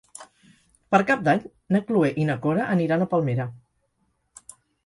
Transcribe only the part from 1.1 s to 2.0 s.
Cap d'Any na